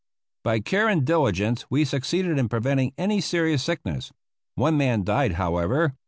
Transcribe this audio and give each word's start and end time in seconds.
By 0.43 0.61
care 0.61 0.87
and 0.87 1.05
diligence 1.05 1.67
we 1.69 1.85
succeeded 1.85 2.39
in 2.39 2.49
preventing 2.49 2.91
any 2.97 3.21
serious 3.21 3.61
sickness. 3.63 4.11
One 4.55 4.75
man 4.75 5.03
died, 5.03 5.33
however. 5.33 5.93